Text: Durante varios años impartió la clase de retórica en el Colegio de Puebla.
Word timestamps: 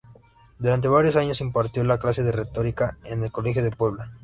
Durante 0.57 0.87
varios 0.87 1.15
años 1.15 1.41
impartió 1.41 1.83
la 1.83 1.99
clase 1.99 2.23
de 2.23 2.31
retórica 2.31 2.97
en 3.03 3.21
el 3.23 3.31
Colegio 3.31 3.61
de 3.61 3.69
Puebla. 3.69 4.09